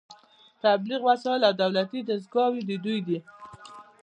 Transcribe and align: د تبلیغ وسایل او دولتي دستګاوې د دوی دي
د 0.61 0.61
تبلیغ 0.63 1.01
وسایل 1.09 1.41
او 1.49 1.53
دولتي 1.63 1.99
دستګاوې 2.01 2.61
د 2.65 2.71
دوی 2.85 2.99
دي 3.07 3.19